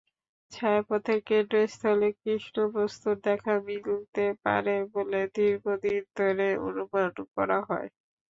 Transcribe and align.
ছায়াপথের 0.51 1.19
কেন্দ্রস্থলে 1.27 2.07
কৃষ্ণবস্তুর 2.21 3.15
দেখা 3.27 3.53
মিলতে 3.67 4.25
পারে 4.43 4.75
বলে 4.93 5.21
দীর্ঘদিন 5.35 6.01
ধরে 6.17 6.47
অনুমান 6.67 7.05
করা 7.35 7.59
হয়। 7.67 7.89